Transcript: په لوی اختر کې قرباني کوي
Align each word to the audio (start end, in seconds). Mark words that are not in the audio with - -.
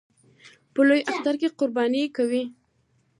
په 0.73 0.81
لوی 0.87 1.01
اختر 1.11 1.35
کې 1.41 1.49
قرباني 1.59 2.03
کوي 2.15 2.43